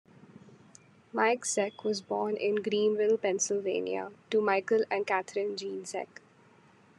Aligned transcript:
Mike 1.13 1.43
Zeck 1.43 1.83
was 1.83 2.01
born 2.01 2.35
in 2.35 2.55
Greenville, 2.63 3.19
Pennsylvania, 3.19 4.09
to 4.31 4.41
Michael 4.41 4.81
and 4.89 5.05
Kathryn 5.05 5.55
Jean 5.55 5.83
Zeck. 5.83 6.07